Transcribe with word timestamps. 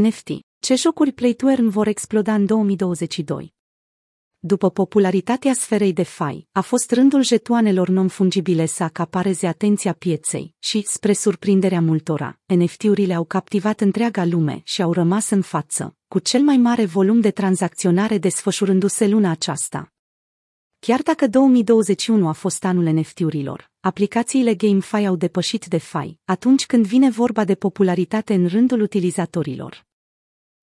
NFT. 0.00 0.28
Ce 0.58 0.74
jocuri 0.74 1.12
play-to-earn 1.12 1.68
vor 1.68 1.86
exploda 1.86 2.34
în 2.34 2.46
2022? 2.46 3.54
După 4.38 4.70
popularitatea 4.70 5.52
sferei 5.52 5.92
de 5.92 6.02
fai, 6.02 6.48
a 6.52 6.60
fost 6.60 6.90
rândul 6.90 7.22
jetoanelor 7.22 7.88
non-fungibile 7.88 8.66
să 8.66 8.82
acapareze 8.82 9.46
atenția 9.46 9.92
pieței 9.92 10.54
și, 10.58 10.82
spre 10.86 11.12
surprinderea 11.12 11.80
multora, 11.80 12.40
NFT-urile 12.46 13.14
au 13.14 13.24
captivat 13.24 13.80
întreaga 13.80 14.24
lume 14.24 14.60
și 14.64 14.82
au 14.82 14.92
rămas 14.92 15.30
în 15.30 15.42
față, 15.42 15.96
cu 16.08 16.18
cel 16.18 16.42
mai 16.42 16.56
mare 16.56 16.84
volum 16.84 17.20
de 17.20 17.30
tranzacționare 17.30 18.18
desfășurându-se 18.18 19.06
luna 19.06 19.30
aceasta. 19.30 19.93
Chiar 20.86 21.02
dacă 21.02 21.26
2021 21.26 22.28
a 22.28 22.32
fost 22.32 22.64
anul 22.64 22.84
NFT-urilor, 22.84 23.70
aplicațiile 23.80 24.54
GameFi 24.54 25.06
au 25.06 25.16
depășit 25.16 25.66
DeFi 25.66 26.18
atunci 26.24 26.66
când 26.66 26.86
vine 26.86 27.10
vorba 27.10 27.44
de 27.44 27.54
popularitate 27.54 28.34
în 28.34 28.46
rândul 28.46 28.80
utilizatorilor. 28.80 29.86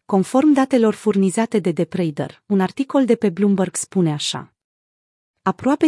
Conform 0.06 0.52
datelor 0.52 0.94
furnizate 0.94 1.60
de 1.60 1.72
Deprader, 1.72 2.44
un 2.46 2.60
articol 2.60 3.06
de 3.06 3.16
pe 3.16 3.30
Bloomberg 3.30 3.76
spune 3.76 4.12
așa. 4.12 4.54
Aproape 5.42 5.88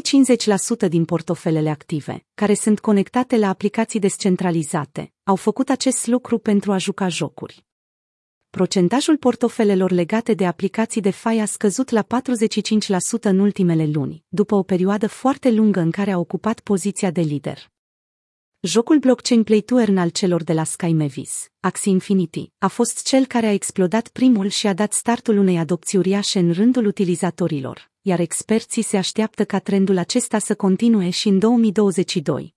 50% 0.85 0.89
din 0.89 1.05
portofelele 1.05 1.69
active, 1.69 2.25
care 2.33 2.53
sunt 2.53 2.79
conectate 2.79 3.37
la 3.37 3.47
aplicații 3.47 3.99
descentralizate, 3.99 5.13
au 5.23 5.35
făcut 5.35 5.69
acest 5.69 6.07
lucru 6.07 6.37
pentru 6.37 6.71
a 6.71 6.77
juca 6.77 7.07
jocuri. 7.07 7.65
Procentajul 8.57 9.17
portofelelor 9.17 9.91
legate 9.91 10.33
de 10.33 10.45
aplicații 10.45 11.01
de 11.01 11.09
fai 11.09 11.39
a 11.39 11.45
scăzut 11.45 11.89
la 11.89 12.03
45% 12.03 13.21
în 13.21 13.39
ultimele 13.39 13.85
luni, 13.85 14.23
după 14.27 14.55
o 14.55 14.63
perioadă 14.63 15.07
foarte 15.07 15.51
lungă 15.51 15.79
în 15.79 15.91
care 15.91 16.11
a 16.11 16.17
ocupat 16.17 16.59
poziția 16.59 17.11
de 17.11 17.21
lider. 17.21 17.71
Jocul 18.59 18.99
blockchain 18.99 19.43
Play 19.43 19.61
to 19.61 19.79
Earn 19.79 19.97
al 19.97 20.09
celor 20.09 20.43
de 20.43 20.53
la 20.53 20.63
Sky 20.63 20.93
Mavis, 20.93 21.47
Axie 21.59 21.91
Infinity, 21.91 22.51
a 22.57 22.67
fost 22.67 23.05
cel 23.05 23.25
care 23.25 23.45
a 23.45 23.51
explodat 23.51 24.07
primul 24.07 24.47
și 24.47 24.67
a 24.67 24.73
dat 24.73 24.93
startul 24.93 25.37
unei 25.37 25.57
adopții 25.57 25.97
uriașe 25.97 26.39
în 26.39 26.51
rândul 26.51 26.85
utilizatorilor, 26.85 27.91
iar 28.01 28.19
experții 28.19 28.81
se 28.81 28.97
așteaptă 28.97 29.45
ca 29.45 29.59
trendul 29.59 29.97
acesta 29.97 30.39
să 30.39 30.55
continue 30.55 31.09
și 31.09 31.27
în 31.27 31.39
2022. 31.39 32.55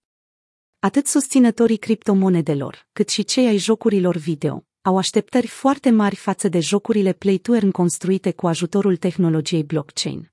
Atât 0.78 1.06
susținătorii 1.06 1.76
criptomonedelor, 1.76 2.88
cât 2.92 3.08
și 3.08 3.24
cei 3.24 3.46
ai 3.46 3.56
jocurilor 3.56 4.16
video, 4.16 4.64
au 4.86 4.96
așteptări 4.96 5.46
foarte 5.46 5.90
mari 5.90 6.16
față 6.16 6.48
de 6.48 6.60
jocurile 6.60 7.12
Play 7.12 7.38
to 7.38 7.54
Earn 7.54 7.70
construite 7.70 8.32
cu 8.32 8.46
ajutorul 8.46 8.96
tehnologiei 8.96 9.64
blockchain. 9.64 10.32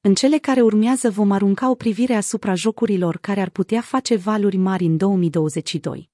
În 0.00 0.14
cele 0.14 0.38
care 0.38 0.62
urmează 0.62 1.10
vom 1.10 1.30
arunca 1.30 1.70
o 1.70 1.74
privire 1.74 2.14
asupra 2.14 2.54
jocurilor 2.54 3.16
care 3.16 3.40
ar 3.40 3.50
putea 3.50 3.80
face 3.80 4.16
valuri 4.16 4.56
mari 4.56 4.84
în 4.84 4.96
2022. 4.96 6.10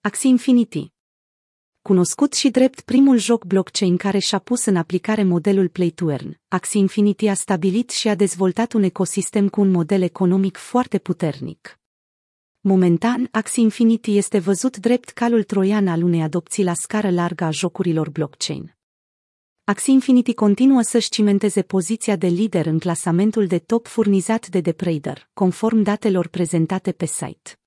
Axie 0.00 0.30
Infinity 0.30 0.92
Cunoscut 1.82 2.32
și 2.32 2.50
drept 2.50 2.80
primul 2.80 3.16
joc 3.16 3.44
blockchain 3.44 3.96
care 3.96 4.18
și-a 4.18 4.38
pus 4.38 4.64
în 4.64 4.76
aplicare 4.76 5.22
modelul 5.22 5.68
Play 5.68 5.90
to 5.90 6.10
Earn, 6.10 6.40
Axie 6.48 6.80
Infinity 6.80 7.26
a 7.26 7.34
stabilit 7.34 7.90
și 7.90 8.08
a 8.08 8.14
dezvoltat 8.14 8.72
un 8.72 8.82
ecosistem 8.82 9.48
cu 9.48 9.60
un 9.60 9.70
model 9.70 10.02
economic 10.02 10.56
foarte 10.56 10.98
puternic. 10.98 11.78
Momentan, 12.60 13.28
Axie 13.30 13.62
Infinity 13.62 14.16
este 14.16 14.38
văzut 14.38 14.76
drept 14.76 15.10
calul 15.10 15.42
troian 15.42 15.88
al 15.88 16.02
unei 16.02 16.22
adopții 16.22 16.64
la 16.64 16.74
scară 16.74 17.10
largă 17.10 17.44
a 17.44 17.50
jocurilor 17.50 18.10
blockchain. 18.10 18.76
Axie 19.64 19.92
Infinity 19.92 20.34
continuă 20.34 20.82
să-și 20.82 21.08
cimenteze 21.08 21.62
poziția 21.62 22.16
de 22.16 22.26
lider 22.26 22.66
în 22.66 22.78
clasamentul 22.78 23.46
de 23.46 23.58
top 23.58 23.86
furnizat 23.86 24.48
de 24.48 24.60
Deprader, 24.60 25.28
conform 25.32 25.82
datelor 25.82 26.28
prezentate 26.28 26.92
pe 26.92 27.06
site. 27.06 27.58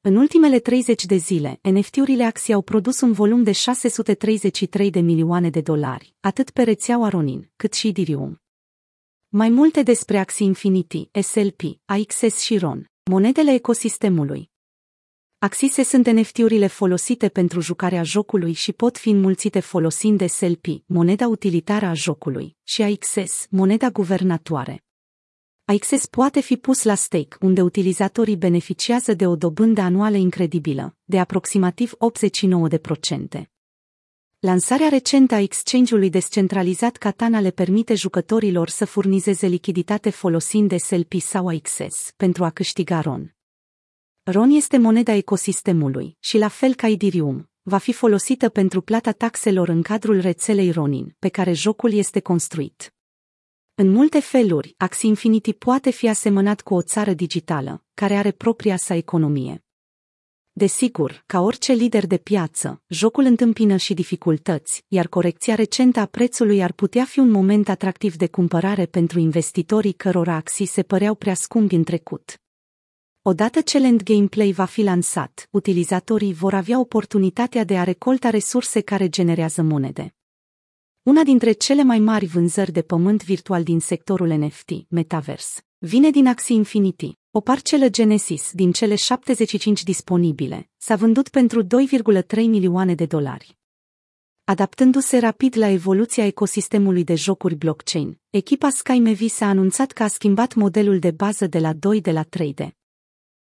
În 0.00 0.16
ultimele 0.16 0.58
30 0.58 1.04
de 1.04 1.16
zile, 1.16 1.60
NFT-urile 1.62 2.24
Axie 2.24 2.54
au 2.54 2.62
produs 2.62 3.00
un 3.00 3.12
volum 3.12 3.42
de 3.42 3.52
633 3.52 4.90
de 4.90 5.00
milioane 5.00 5.50
de 5.50 5.60
dolari, 5.60 6.14
atât 6.20 6.50
pe 6.50 6.62
rețeaua 6.62 7.08
Ronin, 7.08 7.50
cât 7.56 7.72
și 7.72 7.88
Ethereum. 7.88 8.40
Mai 9.28 9.48
multe 9.48 9.82
despre 9.82 10.18
Axie 10.18 10.46
Infinity, 10.46 11.08
SLP, 11.20 11.60
AXS 11.84 12.38
și 12.38 12.58
RON, 12.58 12.90
monedele 13.08 13.52
ecosistemului, 13.52 14.50
Axise 15.38 15.82
sunt 15.82 16.06
NFT-urile 16.06 16.66
folosite 16.66 17.28
pentru 17.28 17.60
jucarea 17.60 18.02
jocului 18.02 18.52
și 18.52 18.72
pot 18.72 18.98
fi 18.98 19.08
înmulțite 19.08 19.60
folosind 19.60 20.28
SLP, 20.28 20.66
moneda 20.86 21.26
utilitară 21.26 21.86
a 21.86 21.94
jocului, 21.94 22.56
și 22.62 22.82
AXS, 22.82 23.46
moneda 23.50 23.90
guvernatoare. 23.90 24.84
AXS 25.64 26.06
poate 26.06 26.40
fi 26.40 26.56
pus 26.56 26.82
la 26.82 26.94
stake, 26.94 27.36
unde 27.40 27.62
utilizatorii 27.62 28.36
beneficiază 28.36 29.14
de 29.14 29.26
o 29.26 29.36
dobândă 29.36 29.80
anuală 29.80 30.16
incredibilă, 30.16 30.96
de 31.04 31.18
aproximativ 31.18 31.92
89%. 33.38 33.57
Lansarea 34.40 34.88
recentă 34.88 35.34
a 35.34 35.40
exchange-ului 35.40 36.10
descentralizat 36.10 36.96
Katana 36.96 37.40
le 37.40 37.50
permite 37.50 37.94
jucătorilor 37.94 38.68
să 38.68 38.84
furnizeze 38.84 39.46
lichiditate 39.46 40.10
folosind 40.10 40.78
SLP 40.78 41.12
sau 41.20 41.48
AXS 41.48 42.12
pentru 42.16 42.44
a 42.44 42.50
câștiga 42.50 43.00
RON. 43.00 43.36
RON 44.22 44.50
este 44.50 44.76
moneda 44.78 45.12
ecosistemului 45.12 46.16
și, 46.20 46.38
la 46.38 46.48
fel 46.48 46.74
ca 46.74 46.88
Ethereum, 46.88 47.50
va 47.62 47.78
fi 47.78 47.92
folosită 47.92 48.48
pentru 48.48 48.80
plata 48.80 49.12
taxelor 49.12 49.68
în 49.68 49.82
cadrul 49.82 50.20
rețelei 50.20 50.70
Ronin, 50.70 51.16
pe 51.18 51.28
care 51.28 51.52
jocul 51.52 51.92
este 51.92 52.20
construit. 52.20 52.94
În 53.74 53.90
multe 53.90 54.20
feluri, 54.20 54.74
Axie 54.76 55.08
Infinity 55.08 55.52
poate 55.52 55.90
fi 55.90 56.08
asemănat 56.08 56.60
cu 56.60 56.74
o 56.74 56.82
țară 56.82 57.12
digitală, 57.12 57.84
care 57.94 58.14
are 58.16 58.30
propria 58.30 58.76
sa 58.76 58.94
economie. 58.94 59.67
Desigur, 60.58 61.22
ca 61.26 61.40
orice 61.40 61.72
lider 61.72 62.06
de 62.06 62.16
piață, 62.16 62.82
jocul 62.88 63.24
întâmpină 63.24 63.76
și 63.76 63.94
dificultăți, 63.94 64.84
iar 64.88 65.06
corecția 65.06 65.54
recentă 65.54 66.00
a 66.00 66.06
prețului 66.06 66.62
ar 66.62 66.72
putea 66.72 67.04
fi 67.04 67.18
un 67.18 67.30
moment 67.30 67.68
atractiv 67.68 68.16
de 68.16 68.28
cumpărare 68.28 68.86
pentru 68.86 69.18
investitorii 69.18 69.92
cărora 69.92 70.34
Axie 70.34 70.66
se 70.66 70.82
păreau 70.82 71.14
prea 71.14 71.34
scumpi 71.34 71.74
în 71.74 71.84
trecut. 71.84 72.40
Odată 73.22 73.60
ce 73.60 73.78
Land 73.78 74.02
Gameplay 74.02 74.52
va 74.52 74.64
fi 74.64 74.82
lansat, 74.82 75.48
utilizatorii 75.50 76.32
vor 76.32 76.54
avea 76.54 76.78
oportunitatea 76.78 77.64
de 77.64 77.78
a 77.78 77.82
recolta 77.82 78.30
resurse 78.30 78.80
care 78.80 79.08
generează 79.08 79.62
monede. 79.62 80.14
Una 81.02 81.22
dintre 81.22 81.52
cele 81.52 81.82
mai 81.82 81.98
mari 81.98 82.26
vânzări 82.26 82.72
de 82.72 82.82
pământ 82.82 83.24
virtual 83.24 83.62
din 83.62 83.80
sectorul 83.80 84.28
NFT, 84.28 84.70
Metaverse, 84.88 85.60
vine 85.78 86.10
din 86.10 86.26
Axie 86.26 86.54
Infinity. 86.54 87.17
O 87.30 87.40
parcelă 87.40 87.88
Genesis 87.88 88.50
din 88.52 88.72
cele 88.72 88.94
75 88.94 89.82
disponibile 89.82 90.70
s-a 90.76 90.96
vândut 90.96 91.28
pentru 91.28 91.62
2,3 91.62 91.68
milioane 92.36 92.94
de 92.94 93.06
dolari. 93.06 93.58
Adaptându-se 94.44 95.18
rapid 95.18 95.56
la 95.56 95.68
evoluția 95.68 96.26
ecosistemului 96.26 97.04
de 97.04 97.14
jocuri 97.14 97.54
blockchain, 97.54 98.20
echipa 98.30 98.70
Sky 98.70 98.98
Mavis 98.98 99.40
a 99.40 99.46
anunțat 99.46 99.92
că 99.92 100.02
a 100.02 100.06
schimbat 100.06 100.54
modelul 100.54 100.98
de 100.98 101.10
bază 101.10 101.46
de 101.46 101.58
la 101.58 101.72
2 101.72 102.00
de 102.00 102.12
la 102.12 102.24
3D. 102.24 102.68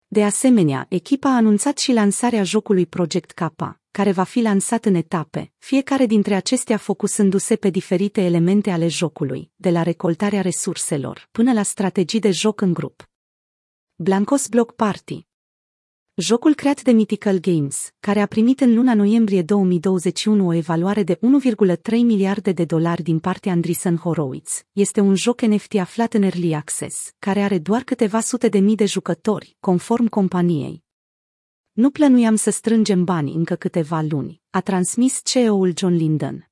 De 0.07 0.25
asemenea, 0.25 0.87
echipa 0.89 1.31
a 1.31 1.37
anunțat 1.37 1.79
și 1.79 1.93
lansarea 1.93 2.43
jocului 2.43 2.87
Project 2.87 3.31
K, 3.31 3.53
care 3.91 4.13
va 4.13 4.23
fi 4.23 4.41
lansat 4.41 4.85
în 4.85 4.95
etape, 4.95 5.53
fiecare 5.59 6.07
dintre 6.07 6.35
acestea 6.35 6.77
focusându-se 6.77 7.57
pe 7.57 7.71
diferite 7.71 8.21
elemente 8.21 8.71
ale 8.71 8.89
jocului, 8.89 9.51
de 9.57 9.71
la 9.71 9.83
recoltarea 9.83 10.41
resurselor 10.41 11.29
până 11.31 11.53
la 11.53 11.63
strategii 11.63 12.21
de 12.21 12.31
joc 12.31 12.61
în 12.61 12.73
grup. 12.73 13.08
Blancos 14.01 14.49
Block 14.49 14.73
Party 14.73 15.27
Jocul 16.15 16.55
creat 16.55 16.83
de 16.83 16.91
Mythical 16.91 17.39
Games, 17.39 17.95
care 18.01 18.21
a 18.21 18.27
primit 18.27 18.61
în 18.61 18.75
luna 18.75 18.95
noiembrie 18.95 19.43
2021 19.43 20.47
o 20.47 20.53
evaluare 20.53 21.03
de 21.03 21.15
1,3 21.15 21.81
miliarde 21.91 22.53
de 22.53 22.65
dolari 22.65 23.03
din 23.03 23.19
partea 23.19 23.53
Andreessen 23.53 23.97
Horowitz, 23.97 24.65
este 24.73 25.01
un 25.01 25.15
joc 25.15 25.41
NFT 25.41 25.75
aflat 25.75 26.15
în 26.15 26.23
Early 26.23 26.55
Access, 26.55 27.15
care 27.19 27.41
are 27.41 27.59
doar 27.59 27.83
câteva 27.83 28.21
sute 28.21 28.49
de 28.49 28.59
mii 28.59 28.77
de 28.77 28.85
jucători, 28.87 29.57
conform 29.61 30.07
companiei. 30.07 30.85
Nu 31.73 31.91
plănuiam 31.91 32.35
să 32.35 32.51
strângem 32.51 33.05
bani 33.05 33.33
încă 33.33 33.55
câteva 33.55 34.01
luni, 34.09 34.43
a 34.51 34.61
transmis 34.61 35.21
CEO-ul 35.25 35.73
John 35.77 35.95
Linden. 35.95 36.51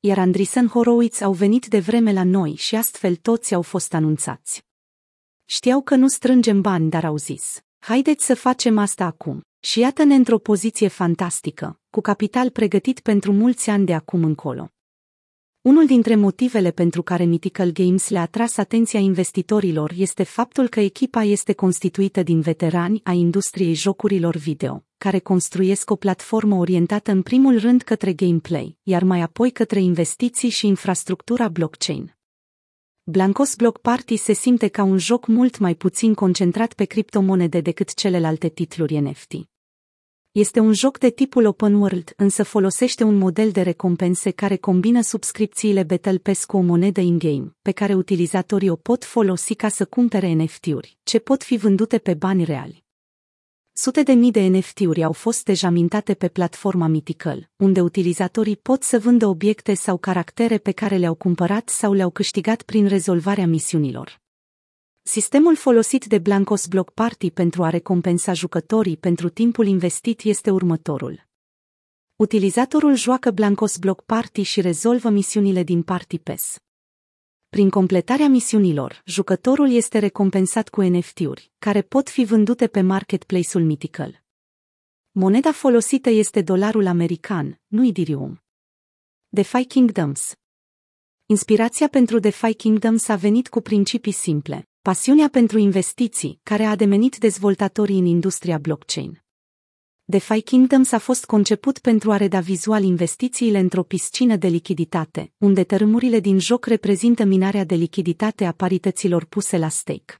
Iar 0.00 0.18
Andreessen 0.18 0.66
Horowitz 0.66 1.20
au 1.20 1.32
venit 1.32 1.66
de 1.66 1.78
vreme 1.78 2.12
la 2.12 2.24
noi 2.24 2.54
și 2.54 2.76
astfel 2.76 3.16
toți 3.16 3.54
au 3.54 3.62
fost 3.62 3.94
anunțați. 3.94 4.65
Știau 5.48 5.82
că 5.82 5.94
nu 5.94 6.08
strângem 6.08 6.60
bani, 6.60 6.90
dar 6.90 7.04
au 7.04 7.16
zis, 7.16 7.60
Haideți 7.78 8.24
să 8.24 8.34
facem 8.34 8.78
asta 8.78 9.04
acum. 9.04 9.40
Și 9.60 9.78
iată-ne 9.78 10.14
într-o 10.14 10.38
poziție 10.38 10.88
fantastică, 10.88 11.80
cu 11.90 12.00
capital 12.00 12.50
pregătit 12.50 13.00
pentru 13.00 13.32
mulți 13.32 13.70
ani 13.70 13.86
de 13.86 13.94
acum 13.94 14.24
încolo. 14.24 14.70
Unul 15.60 15.86
dintre 15.86 16.14
motivele 16.14 16.70
pentru 16.70 17.02
care 17.02 17.24
Mythical 17.24 17.70
Games 17.70 18.08
le-a 18.08 18.20
atras 18.20 18.56
atenția 18.56 19.00
investitorilor 19.00 19.92
este 19.96 20.22
faptul 20.22 20.68
că 20.68 20.80
echipa 20.80 21.22
este 21.22 21.52
constituită 21.52 22.22
din 22.22 22.40
veterani 22.40 23.00
a 23.04 23.12
industriei 23.12 23.74
jocurilor 23.74 24.36
video, 24.36 24.84
care 24.98 25.18
construiesc 25.18 25.90
o 25.90 25.96
platformă 25.96 26.56
orientată 26.56 27.10
în 27.10 27.22
primul 27.22 27.58
rând 27.58 27.82
către 27.82 28.12
gameplay, 28.12 28.76
iar 28.82 29.02
mai 29.02 29.20
apoi 29.20 29.50
către 29.50 29.80
investiții 29.80 30.48
și 30.48 30.66
infrastructura 30.66 31.48
blockchain. 31.48 32.15
Blancos 33.08 33.54
Block 33.54 33.78
Party 33.78 34.16
se 34.16 34.32
simte 34.32 34.68
ca 34.68 34.82
un 34.82 34.98
joc 34.98 35.26
mult 35.26 35.58
mai 35.58 35.74
puțin 35.74 36.14
concentrat 36.14 36.72
pe 36.72 36.84
criptomonede 36.84 37.60
decât 37.60 37.94
celelalte 37.94 38.48
titluri 38.48 38.98
NFT. 38.98 39.32
Este 40.32 40.60
un 40.60 40.72
joc 40.72 40.98
de 40.98 41.10
tipul 41.10 41.44
open 41.44 41.74
world, 41.74 42.12
însă 42.16 42.42
folosește 42.42 43.04
un 43.04 43.14
model 43.14 43.50
de 43.50 43.62
recompense 43.62 44.30
care 44.30 44.56
combină 44.56 45.00
subscripțiile 45.00 45.82
Battle 45.82 46.18
Pass 46.18 46.44
cu 46.44 46.56
o 46.56 46.60
monedă 46.60 47.00
in-game, 47.00 47.56
pe 47.62 47.70
care 47.70 47.94
utilizatorii 47.94 48.68
o 48.68 48.76
pot 48.76 49.04
folosi 49.04 49.54
ca 49.54 49.68
să 49.68 49.84
cumpere 49.84 50.32
NFT-uri, 50.32 50.98
ce 51.02 51.18
pot 51.18 51.42
fi 51.42 51.56
vândute 51.56 51.98
pe 51.98 52.14
bani 52.14 52.44
reali. 52.44 52.85
Sute 53.78 54.02
de 54.02 54.12
mii 54.12 54.30
de 54.30 54.40
NFT-uri 54.40 55.02
au 55.04 55.12
fost 55.12 55.44
deja 55.44 55.70
mintate 55.70 56.14
pe 56.14 56.28
platforma 56.28 56.86
Mythical, 56.86 57.50
unde 57.56 57.80
utilizatorii 57.80 58.56
pot 58.56 58.82
să 58.82 58.98
vândă 58.98 59.26
obiecte 59.26 59.74
sau 59.74 59.96
caractere 59.98 60.58
pe 60.58 60.72
care 60.72 60.96
le-au 60.96 61.14
cumpărat 61.14 61.68
sau 61.68 61.92
le-au 61.92 62.10
câștigat 62.10 62.62
prin 62.62 62.86
rezolvarea 62.86 63.46
misiunilor. 63.46 64.20
Sistemul 65.02 65.56
folosit 65.56 66.04
de 66.04 66.18
Blancos 66.18 66.66
Block 66.66 66.90
Party 66.90 67.30
pentru 67.30 67.64
a 67.64 67.68
recompensa 67.68 68.32
jucătorii 68.32 68.96
pentru 68.96 69.28
timpul 69.28 69.66
investit 69.66 70.22
este 70.22 70.50
următorul. 70.50 71.26
Utilizatorul 72.16 72.94
joacă 72.94 73.30
Blancos 73.30 73.76
Block 73.76 74.04
Party 74.04 74.42
și 74.42 74.60
rezolvă 74.60 75.08
misiunile 75.08 75.62
din 75.62 75.82
Party 75.82 76.18
Pass. 76.18 76.56
Prin 77.48 77.70
completarea 77.70 78.28
misiunilor, 78.28 79.02
jucătorul 79.04 79.70
este 79.70 79.98
recompensat 79.98 80.68
cu 80.68 80.82
NFT-uri, 80.82 81.50
care 81.58 81.82
pot 81.82 82.08
fi 82.08 82.24
vândute 82.24 82.66
pe 82.66 82.80
marketplace-ul 82.80 83.64
Mythical. 83.64 84.22
Moneda 85.10 85.52
folosită 85.52 86.10
este 86.10 86.42
dolarul 86.42 86.86
american, 86.86 87.60
nu 87.66 87.86
Ethereum. 87.86 88.42
DeFi 89.28 89.64
Kingdoms 89.64 90.34
Inspirația 91.26 91.88
pentru 91.88 92.18
DeFi 92.18 92.54
Kingdoms 92.54 93.08
a 93.08 93.16
venit 93.16 93.48
cu 93.48 93.60
principii 93.60 94.12
simple, 94.12 94.68
pasiunea 94.82 95.28
pentru 95.28 95.58
investiții, 95.58 96.40
care 96.42 96.64
a 96.64 96.70
ademenit 96.70 97.16
dezvoltatorii 97.16 97.98
în 97.98 98.04
industria 98.04 98.58
blockchain. 98.58 99.25
DeFi 100.08 100.42
Kingdoms 100.42 100.92
a 100.92 100.98
fost 100.98 101.24
conceput 101.24 101.78
pentru 101.78 102.10
a 102.10 102.16
reda 102.16 102.40
vizual 102.40 102.82
investițiile 102.82 103.58
într-o 103.58 103.82
piscină 103.82 104.36
de 104.36 104.46
lichiditate, 104.46 105.32
unde 105.38 105.64
tărâmurile 105.64 106.20
din 106.20 106.38
joc 106.38 106.66
reprezintă 106.66 107.24
minarea 107.24 107.64
de 107.64 107.74
lichiditate 107.74 108.44
a 108.44 108.52
parităților 108.52 109.24
puse 109.24 109.58
la 109.58 109.68
stake. 109.68 110.14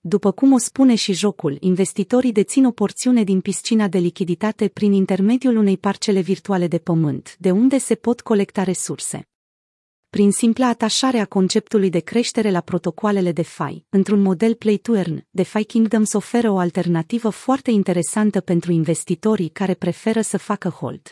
După 0.00 0.30
cum 0.32 0.52
o 0.52 0.58
spune 0.58 0.94
și 0.94 1.12
jocul, 1.12 1.56
investitorii 1.60 2.32
dețin 2.32 2.64
o 2.64 2.70
porțiune 2.70 3.24
din 3.24 3.40
piscina 3.40 3.88
de 3.88 3.98
lichiditate 3.98 4.68
prin 4.68 4.92
intermediul 4.92 5.56
unei 5.56 5.76
parcele 5.76 6.20
virtuale 6.20 6.66
de 6.66 6.78
pământ, 6.78 7.36
de 7.38 7.50
unde 7.50 7.78
se 7.78 7.94
pot 7.94 8.20
colecta 8.20 8.62
resurse 8.62 9.28
prin 10.10 10.30
simpla 10.30 10.66
atașare 10.66 11.18
a 11.18 11.26
conceptului 11.26 11.90
de 11.90 11.98
creștere 11.98 12.50
la 12.50 12.60
protocoalele 12.60 13.32
DeFi, 13.32 13.84
într-un 13.88 14.22
model 14.22 14.54
play-to-earn, 14.54 15.26
DeFi 15.30 15.64
Kingdoms 15.64 16.12
oferă 16.12 16.50
o 16.50 16.58
alternativă 16.58 17.28
foarte 17.28 17.70
interesantă 17.70 18.40
pentru 18.40 18.72
investitorii 18.72 19.48
care 19.48 19.74
preferă 19.74 20.20
să 20.20 20.38
facă 20.38 20.68
hold. 20.68 21.10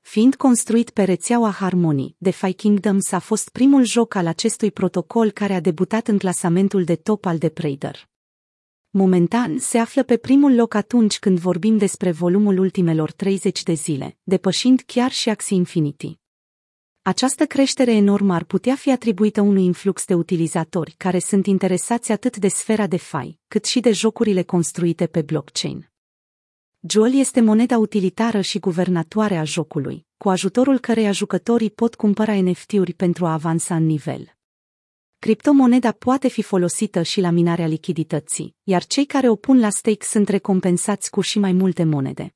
Fiind 0.00 0.34
construit 0.34 0.90
pe 0.90 1.02
rețeaua 1.02 1.50
Harmony, 1.50 2.14
DeFi 2.18 2.52
Kingdoms 2.52 3.12
a 3.12 3.18
fost 3.18 3.48
primul 3.48 3.84
joc 3.84 4.14
al 4.14 4.26
acestui 4.26 4.70
protocol 4.70 5.30
care 5.30 5.54
a 5.54 5.60
debutat 5.60 6.08
în 6.08 6.18
clasamentul 6.18 6.84
de 6.84 6.96
top 6.96 7.24
al 7.24 7.38
The 7.38 7.48
Prader. 7.48 8.08
Momentan 8.90 9.58
se 9.58 9.78
află 9.78 10.02
pe 10.02 10.16
primul 10.16 10.54
loc 10.54 10.74
atunci 10.74 11.18
când 11.18 11.38
vorbim 11.38 11.76
despre 11.76 12.10
volumul 12.10 12.58
ultimelor 12.58 13.12
30 13.12 13.62
de 13.62 13.72
zile, 13.72 14.18
depășind 14.22 14.82
chiar 14.86 15.10
și 15.10 15.28
Axie 15.28 15.56
Infinity. 15.56 16.18
Această 17.06 17.46
creștere 17.46 17.92
enormă 17.92 18.34
ar 18.34 18.44
putea 18.44 18.74
fi 18.74 18.90
atribuită 18.90 19.40
unui 19.40 19.64
influx 19.64 20.04
de 20.04 20.14
utilizatori 20.14 20.94
care 20.96 21.18
sunt 21.18 21.46
interesați 21.46 22.12
atât 22.12 22.36
de 22.36 22.48
sfera 22.48 22.86
de 22.86 22.96
fai, 22.96 23.38
cât 23.48 23.64
și 23.64 23.80
de 23.80 23.92
jocurile 23.92 24.42
construite 24.42 25.06
pe 25.06 25.22
blockchain. 25.22 25.90
Joel 26.88 27.14
este 27.14 27.40
moneda 27.40 27.78
utilitară 27.78 28.40
și 28.40 28.58
guvernatoare 28.58 29.36
a 29.36 29.44
jocului, 29.44 30.06
cu 30.16 30.28
ajutorul 30.28 30.78
căreia 30.78 31.12
jucătorii 31.12 31.70
pot 31.70 31.94
cumpăra 31.94 32.40
NFT-uri 32.40 32.92
pentru 32.92 33.26
a 33.26 33.32
avansa 33.32 33.76
în 33.76 33.86
nivel. 33.86 34.36
Criptomoneda 35.18 35.92
poate 35.92 36.28
fi 36.28 36.42
folosită 36.42 37.02
și 37.02 37.20
la 37.20 37.30
minarea 37.30 37.66
lichidității, 37.66 38.56
iar 38.62 38.84
cei 38.84 39.04
care 39.04 39.28
o 39.28 39.36
pun 39.36 39.60
la 39.60 39.70
stake 39.70 40.04
sunt 40.06 40.28
recompensați 40.28 41.10
cu 41.10 41.20
și 41.20 41.38
mai 41.38 41.52
multe 41.52 41.84
monede. 41.84 42.34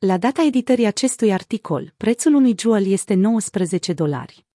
La 0.00 0.16
data 0.18 0.42
editării 0.42 0.86
acestui 0.86 1.32
articol, 1.32 1.94
prețul 1.96 2.34
unui 2.34 2.54
jewel 2.58 2.86
este 2.86 3.14
19 3.14 3.92
dolari. 3.92 4.47